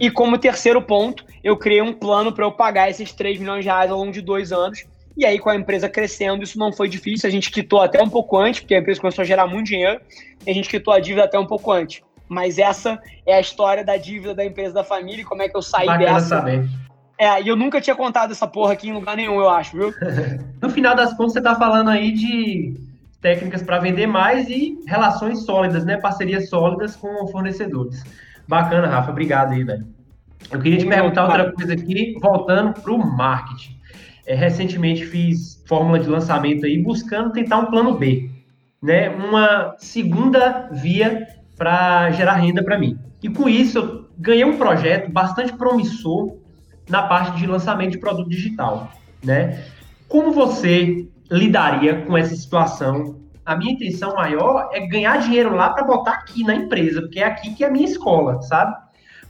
E 0.00 0.10
como 0.10 0.38
terceiro 0.38 0.80
ponto, 0.80 1.26
eu 1.42 1.58
criei 1.58 1.82
um 1.82 1.92
plano 1.92 2.32
para 2.32 2.42
eu 2.42 2.50
pagar 2.50 2.88
esses 2.88 3.12
3 3.12 3.38
milhões 3.38 3.64
de 3.64 3.68
reais 3.68 3.90
ao 3.90 3.98
longo 3.98 4.12
de 4.12 4.22
dois 4.22 4.50
anos. 4.50 4.86
E 5.14 5.26
aí, 5.26 5.38
com 5.38 5.50
a 5.50 5.56
empresa 5.56 5.90
crescendo, 5.90 6.42
isso 6.42 6.58
não 6.58 6.72
foi 6.72 6.88
difícil. 6.88 7.28
A 7.28 7.30
gente 7.30 7.50
quitou 7.50 7.82
até 7.82 8.02
um 8.02 8.08
pouco 8.08 8.38
antes, 8.38 8.60
porque 8.60 8.74
a 8.74 8.78
empresa 8.78 9.02
começou 9.02 9.20
a 9.20 9.26
gerar 9.26 9.46
muito 9.46 9.66
dinheiro, 9.66 10.00
e 10.46 10.50
a 10.50 10.54
gente 10.54 10.70
quitou 10.70 10.94
a 10.94 11.00
dívida 11.00 11.24
até 11.24 11.38
um 11.38 11.46
pouco 11.46 11.70
antes. 11.70 12.00
Mas 12.26 12.58
essa 12.58 12.98
é 13.26 13.34
a 13.34 13.40
história 13.40 13.84
da 13.84 13.98
dívida 13.98 14.34
da 14.34 14.42
empresa 14.42 14.72
da 14.72 14.84
família 14.84 15.20
e 15.20 15.24
como 15.24 15.42
é 15.42 15.50
que 15.50 15.56
eu 15.56 15.60
saí 15.60 15.84
Bacana 15.84 16.14
dessa. 16.14 16.28
Saber. 16.28 16.66
É, 17.18 17.40
e 17.40 17.48
eu 17.48 17.56
nunca 17.56 17.80
tinha 17.80 17.94
contado 17.94 18.32
essa 18.32 18.46
porra 18.46 18.72
aqui 18.72 18.88
em 18.88 18.92
lugar 18.92 19.16
nenhum, 19.16 19.36
eu 19.36 19.48
acho, 19.48 19.76
viu? 19.76 19.94
no 20.60 20.68
final 20.68 20.96
das 20.96 21.14
contas, 21.14 21.34
você 21.34 21.40
tá 21.40 21.54
falando 21.54 21.90
aí 21.90 22.12
de 22.12 22.74
técnicas 23.20 23.62
para 23.62 23.78
vender 23.78 24.06
mais 24.06 24.48
e 24.48 24.78
relações 24.86 25.44
sólidas, 25.44 25.84
né? 25.84 25.96
Parcerias 25.96 26.48
sólidas 26.48 26.96
com 26.96 27.26
fornecedores. 27.28 28.02
Bacana, 28.46 28.86
Rafa. 28.86 29.10
Obrigado 29.10 29.52
aí, 29.52 29.64
velho. 29.64 29.86
Eu 30.50 30.60
queria 30.60 30.78
te 30.78 30.86
perguntar 30.86 31.24
outra 31.24 31.52
coisa 31.52 31.72
aqui, 31.72 32.14
voltando 32.20 32.74
para 32.74 32.92
o 32.92 32.98
marketing. 32.98 33.78
É, 34.26 34.34
recentemente 34.34 35.06
fiz 35.06 35.62
fórmula 35.66 35.98
de 35.98 36.08
lançamento 36.08 36.66
aí, 36.66 36.82
buscando 36.82 37.32
tentar 37.32 37.58
um 37.58 37.66
plano 37.66 37.96
B, 37.96 38.30
né? 38.82 39.08
Uma 39.08 39.74
segunda 39.78 40.68
via 40.70 41.26
para 41.56 42.10
gerar 42.10 42.34
renda 42.34 42.62
para 42.62 42.78
mim. 42.78 42.98
E 43.22 43.28
com 43.28 43.48
isso, 43.48 43.78
eu 43.78 44.10
ganhei 44.18 44.44
um 44.44 44.58
projeto 44.58 45.10
bastante 45.10 45.52
promissor 45.54 46.36
na 46.88 47.02
parte 47.02 47.38
de 47.38 47.46
lançamento 47.46 47.92
de 47.92 47.98
produto 47.98 48.28
digital, 48.28 48.90
né? 49.22 49.64
Como 50.08 50.32
você 50.32 51.08
lidaria 51.30 52.02
com 52.02 52.16
essa 52.16 52.34
situação? 52.34 53.20
A 53.44 53.56
minha 53.56 53.72
intenção 53.72 54.14
maior 54.14 54.70
é 54.72 54.86
ganhar 54.86 55.18
dinheiro 55.18 55.54
lá 55.54 55.70
para 55.70 55.84
botar 55.84 56.12
aqui 56.12 56.44
na 56.44 56.54
empresa, 56.54 57.02
porque 57.02 57.20
é 57.20 57.24
aqui 57.24 57.54
que 57.54 57.64
é 57.64 57.68
a 57.68 57.70
minha 57.70 57.86
escola, 57.86 58.40
sabe? 58.42 58.74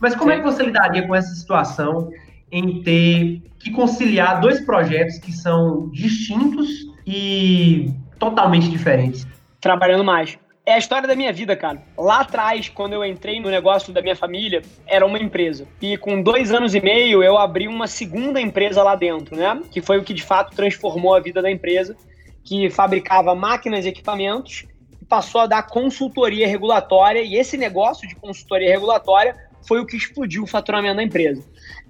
Mas 0.01 0.15
como 0.15 0.31
Sim. 0.31 0.37
é 0.37 0.41
que 0.41 0.45
você 0.45 0.63
lidaria 0.63 1.07
com 1.07 1.15
essa 1.15 1.35
situação 1.35 2.11
em 2.51 2.83
ter 2.83 3.43
que 3.59 3.71
conciliar 3.71 4.41
dois 4.41 4.61
projetos 4.61 5.19
que 5.19 5.33
são 5.33 5.89
distintos 5.91 6.69
e 7.07 7.93
totalmente 8.19 8.69
diferentes? 8.71 9.27
Trabalhando 9.61 10.05
mais 10.05 10.39
é 10.67 10.73
a 10.73 10.79
história 10.79 11.07
da 11.07 11.15
minha 11.15 11.33
vida, 11.33 11.55
cara. 11.55 11.83
Lá 11.97 12.21
atrás, 12.21 12.69
quando 12.71 12.95
eu 12.95 13.05
entrei 13.05 13.39
no 13.39 13.51
negócio 13.51 13.93
da 13.93 14.01
minha 14.01 14.17
família, 14.17 14.63
era 14.87 15.05
uma 15.05 15.19
empresa. 15.19 15.67
E 15.81 15.97
com 15.99 16.23
dois 16.23 16.53
anos 16.53 16.75
e 16.75 16.81
meio, 16.81 17.23
eu 17.23 17.37
abri 17.37 17.69
uma 17.69 17.87
segunda 17.87 18.41
empresa 18.41 18.83
lá 18.83 18.95
dentro, 18.97 19.37
né? 19.37 19.61
Que 19.71 19.83
foi 19.83 19.99
o 19.99 20.05
que 20.05 20.15
de 20.15 20.23
fato 20.23 20.57
transformou 20.57 21.15
a 21.15 21.21
vida 21.21 21.43
da 21.43 21.51
empresa, 21.51 21.95
que 22.43 22.71
fabricava 22.71 23.35
máquinas 23.35 23.85
e 23.85 23.89
equipamentos 23.89 24.65
e 25.01 25.05
passou 25.05 25.43
a 25.43 25.47
dar 25.47 25.65
consultoria 25.65 26.49
regulatória. 26.49 27.21
E 27.21 27.37
esse 27.37 27.59
negócio 27.59 28.09
de 28.09 28.15
consultoria 28.15 28.71
regulatória 28.71 29.37
foi 29.69 29.81
o 29.81 29.87
que 29.87 29.97
explodiu 29.97 30.45
o 30.45 30.47
faturamento 30.47 30.97
da 30.97 31.03
empresa. 31.03 31.45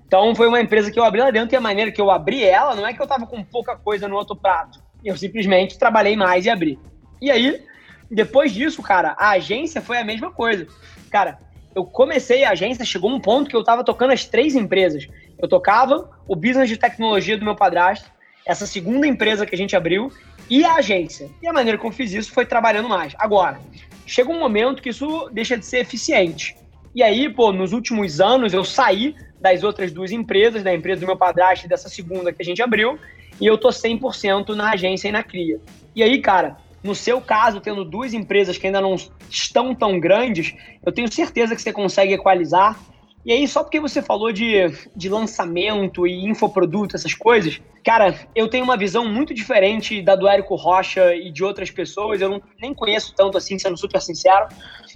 Então 0.05 0.35
foi 0.35 0.49
uma 0.49 0.61
empresa 0.61 0.91
que 0.91 0.99
eu 0.99 1.05
abri 1.05 1.21
lá 1.21 1.31
dentro 1.31 1.55
e 1.55 1.57
a 1.57 1.61
maneira 1.61 1.93
que 1.93 2.01
eu 2.01 2.11
abri 2.11 2.45
ela 2.45 2.75
não 2.75 2.87
é 2.87 2.93
que 2.93 3.01
eu 3.01 3.05
estava 3.05 3.27
com 3.27 3.43
pouca 3.45 3.77
coisa 3.77 4.09
no 4.09 4.17
outro 4.17 4.35
prato. 4.35 4.83
Eu 5.05 5.17
simplesmente 5.17 5.79
trabalhei 5.79 6.17
mais 6.17 6.45
e 6.45 6.51
abri. 6.51 6.79
E 7.21 7.31
aí, 7.31 7.63
depois 8.11 8.53
disso, 8.53 8.83
cara, 8.83 9.15
a 9.19 9.31
agência 9.31 9.81
foi 9.81 9.99
a 9.99 10.05
mesma 10.05 10.31
coisa. 10.31 10.67
Cara, 11.11 11.39
eu 11.75 11.85
comecei 11.85 12.45
a 12.45 12.51
agência, 12.51 12.85
chegou 12.85 13.11
um 13.11 13.21
ponto 13.21 13.51
que 13.51 13.57
eu 13.57 13.61
estava 13.61 13.83
tocando 13.83 14.13
as 14.13 14.25
três 14.25 14.55
empresas. 14.55 15.09
Eu 15.39 15.49
tocava 15.49 16.11
o 16.29 16.37
business 16.37 16.69
de 16.69 16.77
tecnologia 16.77 17.37
do 17.37 17.45
meu 17.45 17.57
padrasto, 17.57 18.09
essa 18.47 18.67
segunda 18.67 19.07
empresa 19.07 19.47
que 19.47 19.55
a 19.55 19.59
gente 19.59 19.75
abriu 19.75 20.13
e 20.49 20.65
a 20.65 20.75
agência. 20.75 21.29
E 21.43 21.49
a 21.49 21.53
maneira 21.53 21.79
que 21.79 21.87
eu 21.87 21.91
fiz 21.91 22.13
isso 22.13 22.33
foi 22.33 22.47
trabalhando 22.47 22.89
mais. 22.89 23.15
Agora, 23.19 23.59
chega 24.07 24.31
um 24.31 24.39
momento 24.39 24.83
que 24.83 24.91
isso 24.91 25.29
deixa 25.33 25.57
de 25.57 25.65
ser 25.65 25.79
eficiente. 25.79 26.57
E 26.95 27.03
aí, 27.03 27.29
pô, 27.29 27.53
nos 27.53 27.73
últimos 27.73 28.21
anos 28.21 28.53
eu 28.53 28.65
saí 28.65 29.17
das 29.41 29.65
outras 29.65 29.93
duas 29.93 30.13
empresas, 30.13 30.63
da 30.63 30.73
empresa 30.73 31.01
do 31.01 31.07
meu 31.07 31.17
padrasto 31.17 31.67
e 31.67 31.69
dessa 31.69 31.89
segunda 31.89 32.33
que 32.33 32.41
a 32.41 32.45
gente 32.45 32.63
abriu, 32.63 32.99
e 33.41 33.47
eu 33.47 33.59
tô 33.59 33.69
100% 33.69 34.55
na 34.55 34.71
agência 34.71 35.09
e 35.09 35.13
na 35.13 35.23
cria. 35.23 35.61
E 35.95 36.03
aí, 36.03 36.21
cara, 36.21 36.57
no 36.85 36.95
seu 36.95 37.21
caso, 37.21 37.61
tendo 37.61 37.85
duas 37.85 38.13
empresas 38.13 38.59
que 38.59 38.67
ainda 38.67 38.81
não 38.81 38.95
estão 39.31 39.75
tão 39.75 39.99
grandes, 39.99 40.55
eu 40.85 40.93
tenho 40.93 41.11
certeza 41.11 41.57
que 41.57 41.63
você 41.63 41.73
consegue 41.73 42.13
equalizar 42.13 42.79
e 43.25 43.33
aí, 43.33 43.49
só 43.49 43.63
porque 43.63 43.81
você 43.81 44.03
falou 44.03 44.31
de, 44.31 44.55
de 44.95 45.09
lançamento 45.09 46.07
e 46.07 46.27
infoproduto, 46.27 46.95
essas 46.95 47.15
coisas, 47.15 47.59
cara, 47.83 48.15
eu 48.35 48.49
tenho 48.49 48.65
uma 48.65 48.77
visão 48.77 49.09
muito 49.09 49.33
diferente 49.33 50.03
da 50.03 50.15
do 50.15 50.29
Érico 50.29 50.55
Rocha 50.57 51.15
e 51.15 51.33
de 51.33 51.43
outras 51.43 51.71
pessoas. 51.71 52.21
Eu 52.21 52.29
não, 52.29 52.43
nem 52.61 52.75
conheço 52.75 53.15
tanto 53.17 53.39
assim, 53.39 53.59
sendo 53.59 53.79
super 53.79 54.03
sincero, 54.03 54.49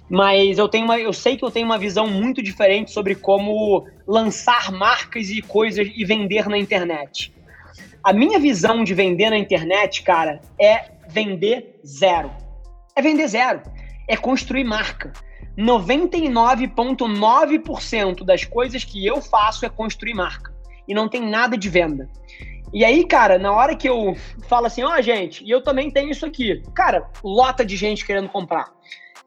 mas 0.07 0.59
eu 0.59 0.69
tenho 0.69 0.85
uma, 0.85 0.99
eu 0.99 1.11
sei 1.11 1.37
que 1.37 1.43
eu 1.43 1.49
tenho 1.49 1.65
uma 1.65 1.79
visão 1.79 2.05
muito 2.05 2.39
diferente 2.39 2.91
sobre 2.91 3.15
como 3.15 3.87
lançar 4.07 4.71
marcas 4.71 5.31
e 5.31 5.41
coisas 5.41 5.87
e 5.95 6.05
vender 6.05 6.47
na 6.47 6.57
internet. 6.57 7.33
A 8.03 8.13
minha 8.13 8.37
visão 8.37 8.83
de 8.83 8.93
vender 8.93 9.31
na 9.31 9.39
internet, 9.39 10.03
cara, 10.03 10.39
é 10.61 10.98
vender 11.09 11.81
zero. 11.85 12.31
É 12.95 13.01
vender 13.01 13.27
zero. 13.27 13.61
É 14.07 14.15
construir 14.15 14.63
marca 14.63 15.11
99,9% 15.59 18.23
das 18.23 18.45
coisas 18.45 18.85
que 18.85 19.05
eu 19.05 19.21
faço 19.21 19.65
é 19.65 19.69
construir 19.69 20.13
marca. 20.13 20.53
E 20.87 20.93
não 20.93 21.09
tem 21.09 21.21
nada 21.21 21.57
de 21.57 21.67
venda. 21.69 22.09
E 22.73 22.85
aí, 22.85 23.05
cara, 23.05 23.37
na 23.37 23.51
hora 23.51 23.75
que 23.75 23.89
eu 23.89 24.15
falo 24.47 24.67
assim, 24.67 24.83
ó, 24.83 24.95
oh, 24.97 25.01
gente, 25.01 25.43
e 25.43 25.49
eu 25.49 25.61
também 25.61 25.91
tenho 25.91 26.11
isso 26.11 26.25
aqui. 26.25 26.63
Cara, 26.73 27.09
lota 27.23 27.65
de 27.65 27.75
gente 27.75 28.05
querendo 28.05 28.29
comprar. 28.29 28.71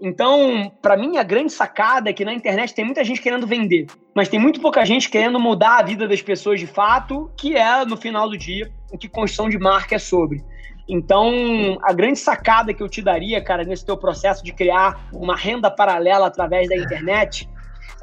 Então, 0.00 0.72
para 0.80 0.96
mim, 0.96 1.18
a 1.18 1.22
grande 1.22 1.52
sacada 1.52 2.08
é 2.10 2.12
que 2.12 2.24
na 2.24 2.32
internet 2.32 2.74
tem 2.74 2.84
muita 2.84 3.04
gente 3.04 3.20
querendo 3.20 3.46
vender, 3.46 3.86
mas 4.16 4.28
tem 4.28 4.40
muito 4.40 4.60
pouca 4.60 4.84
gente 4.84 5.08
querendo 5.08 5.38
mudar 5.38 5.78
a 5.78 5.82
vida 5.82 6.08
das 6.08 6.20
pessoas 6.20 6.58
de 6.58 6.66
fato, 6.66 7.30
que 7.36 7.56
é, 7.56 7.84
no 7.84 7.96
final 7.96 8.28
do 8.28 8.36
dia, 8.36 8.68
o 8.90 8.98
que 8.98 9.08
construção 9.08 9.48
de 9.48 9.56
marca 9.58 9.94
é 9.94 9.98
sobre. 9.98 10.42
Então, 10.88 11.78
a 11.82 11.92
grande 11.92 12.18
sacada 12.18 12.74
que 12.74 12.82
eu 12.82 12.88
te 12.88 13.00
daria, 13.00 13.40
cara, 13.42 13.64
nesse 13.64 13.84
teu 13.84 13.96
processo 13.96 14.44
de 14.44 14.52
criar 14.52 15.08
uma 15.12 15.36
renda 15.36 15.70
paralela 15.70 16.26
através 16.26 16.68
da 16.68 16.76
internet, 16.76 17.48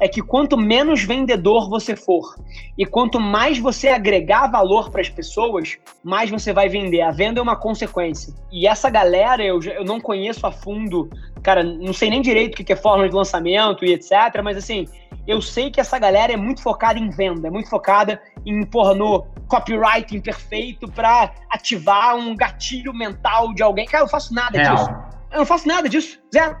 é 0.00 0.08
que 0.08 0.22
quanto 0.22 0.56
menos 0.56 1.02
vendedor 1.04 1.68
você 1.68 1.94
for 1.94 2.34
e 2.76 2.86
quanto 2.86 3.20
mais 3.20 3.58
você 3.58 3.88
agregar 3.88 4.50
valor 4.50 4.90
para 4.90 5.02
as 5.02 5.10
pessoas, 5.10 5.76
mais 6.02 6.30
você 6.30 6.54
vai 6.54 6.70
vender. 6.70 7.02
A 7.02 7.10
venda 7.10 7.38
é 7.38 7.42
uma 7.42 7.54
consequência. 7.54 8.34
E 8.50 8.66
essa 8.66 8.88
galera 8.88 9.44
eu, 9.44 9.60
eu 9.62 9.84
não 9.84 10.00
conheço 10.00 10.46
a 10.46 10.50
fundo, 10.50 11.10
cara, 11.42 11.62
não 11.62 11.92
sei 11.92 12.08
nem 12.08 12.22
direito 12.22 12.54
o 12.54 12.64
que 12.64 12.72
é 12.72 12.76
forma 12.76 13.06
de 13.06 13.14
lançamento 13.14 13.84
e 13.84 13.92
etc. 13.92 14.10
Mas 14.42 14.56
assim, 14.56 14.88
eu 15.30 15.40
sei 15.40 15.70
que 15.70 15.80
essa 15.80 15.96
galera 15.96 16.32
é 16.32 16.36
muito 16.36 16.60
focada 16.60 16.98
em 16.98 17.08
venda, 17.08 17.46
é 17.46 17.50
muito 17.50 17.70
focada 17.70 18.20
em, 18.44 18.64
porra, 18.64 18.94
no 18.94 19.24
copywriting 19.46 20.20
perfeito 20.20 20.90
para 20.90 21.32
ativar 21.48 22.16
um 22.16 22.34
gatilho 22.34 22.92
mental 22.92 23.54
de 23.54 23.62
alguém. 23.62 23.86
Cara, 23.86 24.02
eu 24.02 24.08
faço 24.08 24.34
nada 24.34 24.58
Real. 24.58 24.74
disso. 24.74 24.90
Eu 25.30 25.38
não 25.38 25.46
faço 25.46 25.68
nada 25.68 25.88
disso, 25.88 26.20
zero. 26.34 26.58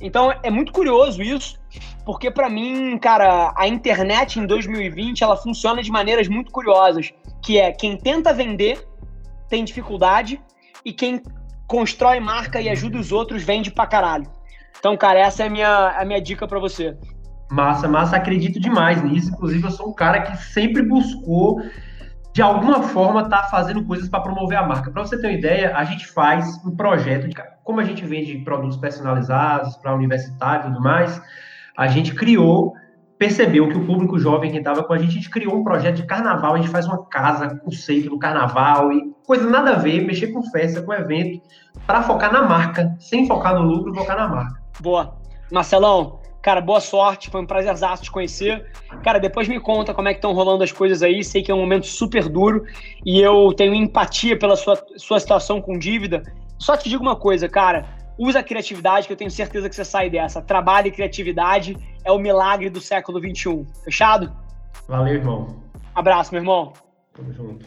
Então 0.00 0.32
é 0.42 0.50
muito 0.50 0.72
curioso 0.72 1.22
isso, 1.22 1.60
porque 2.04 2.28
para 2.28 2.48
mim, 2.48 2.98
cara, 2.98 3.52
a 3.56 3.68
internet 3.68 4.40
em 4.40 4.46
2020 4.46 5.22
ela 5.22 5.36
funciona 5.36 5.80
de 5.80 5.90
maneiras 5.90 6.26
muito 6.26 6.50
curiosas, 6.50 7.12
que 7.40 7.58
é 7.58 7.70
quem 7.70 7.96
tenta 7.96 8.32
vender 8.32 8.84
tem 9.48 9.64
dificuldade 9.64 10.40
e 10.84 10.92
quem 10.92 11.22
constrói 11.68 12.18
marca 12.18 12.60
e 12.60 12.68
ajuda 12.68 12.98
os 12.98 13.12
outros 13.12 13.44
vende 13.44 13.70
pra 13.70 13.86
caralho. 13.86 14.28
Então, 14.78 14.96
cara, 14.96 15.20
essa 15.20 15.44
é 15.44 15.46
a 15.46 15.50
minha, 15.50 15.88
a 15.88 16.04
minha 16.04 16.20
dica 16.20 16.46
para 16.46 16.58
você. 16.58 16.96
Massa, 17.50 17.88
massa, 17.88 18.16
acredito 18.16 18.60
demais 18.60 19.02
nisso. 19.02 19.30
Inclusive, 19.30 19.64
eu 19.64 19.70
sou 19.70 19.88
um 19.88 19.94
cara 19.94 20.20
que 20.20 20.36
sempre 20.36 20.82
buscou, 20.82 21.62
de 22.32 22.42
alguma 22.42 22.82
forma, 22.82 23.22
estar 23.22 23.42
tá 23.42 23.48
fazendo 23.48 23.84
coisas 23.84 24.08
para 24.08 24.20
promover 24.20 24.58
a 24.58 24.66
marca. 24.66 24.90
Para 24.90 25.02
você 25.02 25.18
ter 25.18 25.28
uma 25.28 25.32
ideia, 25.32 25.74
a 25.74 25.84
gente 25.84 26.06
faz 26.06 26.62
um 26.64 26.76
projeto, 26.76 27.26
de, 27.26 27.34
como 27.64 27.80
a 27.80 27.84
gente 27.84 28.04
vende 28.04 28.36
produtos 28.38 28.76
personalizados 28.76 29.76
para 29.76 29.94
universitário 29.94 30.66
e 30.66 30.72
tudo 30.72 30.82
mais, 30.82 31.20
a 31.76 31.86
gente 31.86 32.14
criou, 32.14 32.74
percebeu 33.18 33.68
que 33.68 33.78
o 33.78 33.86
público 33.86 34.18
jovem 34.18 34.50
que 34.50 34.58
estava 34.58 34.84
com 34.84 34.92
a 34.92 34.98
gente, 34.98 35.10
a 35.10 35.14
gente 35.14 35.30
criou 35.30 35.56
um 35.56 35.64
projeto 35.64 35.96
de 35.96 36.06
carnaval, 36.06 36.54
a 36.54 36.58
gente 36.58 36.68
faz 36.68 36.86
uma 36.86 37.06
casa, 37.06 37.58
conceito 37.60 38.10
no 38.10 38.18
carnaval 38.18 38.92
e 38.92 39.12
coisa 39.26 39.48
nada 39.48 39.70
a 39.70 39.74
ver, 39.74 40.06
mexer 40.06 40.28
com 40.28 40.42
festa, 40.42 40.82
com 40.82 40.92
evento, 40.92 41.40
para 41.86 42.02
focar 42.02 42.32
na 42.32 42.42
marca, 42.42 42.94
sem 43.00 43.26
focar 43.26 43.54
no 43.54 43.62
lucro, 43.62 43.94
focar 43.94 44.16
na 44.16 44.28
marca. 44.28 44.60
Boa. 44.80 45.16
Marcelão, 45.50 46.17
Cara, 46.48 46.62
boa 46.62 46.80
sorte, 46.80 47.28
foi 47.28 47.42
um 47.42 47.46
prazerzaço 47.46 48.04
te 48.04 48.10
conhecer. 48.10 48.72
Cara, 49.04 49.18
depois 49.18 49.46
me 49.46 49.60
conta 49.60 49.92
como 49.92 50.08
é 50.08 50.14
que 50.14 50.16
estão 50.16 50.32
rolando 50.32 50.64
as 50.64 50.72
coisas 50.72 51.02
aí. 51.02 51.22
Sei 51.22 51.42
que 51.42 51.50
é 51.50 51.54
um 51.54 51.60
momento 51.60 51.86
super 51.86 52.26
duro 52.26 52.64
e 53.04 53.20
eu 53.20 53.52
tenho 53.52 53.74
empatia 53.74 54.34
pela 54.34 54.56
sua, 54.56 54.82
sua 54.96 55.20
situação 55.20 55.60
com 55.60 55.78
dívida. 55.78 56.22
Só 56.58 56.74
te 56.74 56.88
digo 56.88 57.02
uma 57.02 57.16
coisa, 57.16 57.50
cara. 57.50 57.84
Usa 58.18 58.38
a 58.38 58.42
criatividade, 58.42 59.06
que 59.06 59.12
eu 59.12 59.16
tenho 59.18 59.30
certeza 59.30 59.68
que 59.68 59.76
você 59.76 59.84
sai 59.84 60.08
dessa. 60.08 60.40
Trabalho 60.40 60.86
e 60.86 60.90
criatividade 60.90 61.76
é 62.02 62.10
o 62.10 62.18
milagre 62.18 62.70
do 62.70 62.80
século 62.80 63.20
XXI. 63.20 63.66
Fechado? 63.84 64.34
Valeu, 64.88 65.16
irmão. 65.16 65.54
Abraço, 65.94 66.32
meu 66.32 66.40
irmão. 66.40 66.72
Tamo 67.12 67.30
junto. 67.30 67.66